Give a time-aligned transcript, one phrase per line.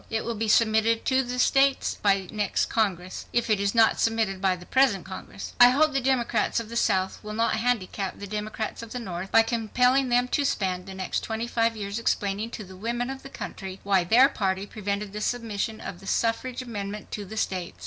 [0.09, 3.99] It will be submitted to the states by the next Congress, if it is not
[3.99, 5.53] submitted by the present Congress.
[5.59, 9.31] "I hope the Democrats of the South will not handicap the Democrats of the North
[9.31, 13.21] by compelling them to spend the next twenty five years explaining to the women of
[13.21, 17.77] the country why their party prevented the submission of the suffrage amendment to the states.